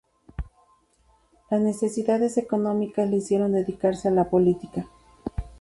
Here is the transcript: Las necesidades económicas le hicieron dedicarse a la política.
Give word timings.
Las 1.51 1.61
necesidades 1.61 2.39
económicas 2.39 3.07
le 3.07 3.17
hicieron 3.17 3.51
dedicarse 3.51 4.07
a 4.07 4.11
la 4.11 4.31
política. 4.31 4.87